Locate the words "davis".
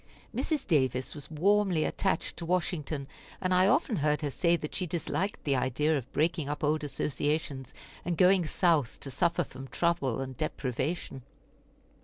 0.65-1.13